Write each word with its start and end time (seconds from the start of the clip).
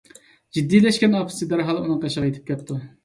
جىددىيلەشكەن 0.57 1.17
ئاپىسى 1.19 1.49
دەرھال 1.51 1.83
ئۇنىڭ 1.83 2.01
قېشىغا 2.07 2.31
يېتىپ 2.31 2.49
كەپتۇ. 2.51 2.81